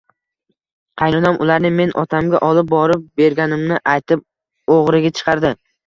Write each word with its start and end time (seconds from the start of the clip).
Qaynonam 1.01 1.37
ularni 1.45 1.71
men 1.81 1.93
otamga 2.03 2.41
olib 2.49 2.73
borib 2.73 3.07
berganimni 3.23 3.81
aytib, 3.97 4.29
o`g`riga 4.81 5.19
chiqardi 5.21 5.59